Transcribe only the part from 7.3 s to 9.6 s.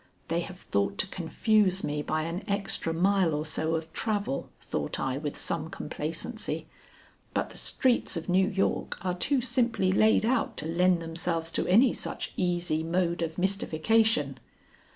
"but the streets of New York are too